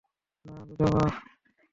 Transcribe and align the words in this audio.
না, 0.45 0.53
বিধবা। 0.67 1.05